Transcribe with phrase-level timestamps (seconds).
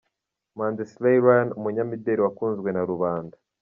[0.57, 3.35] Manzi Slay Ryan umunyamideri wakunzwe na rubanda.